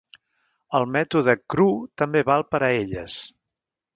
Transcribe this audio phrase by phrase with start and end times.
[0.79, 1.67] El mètode Cru
[2.03, 3.21] també val per a elles.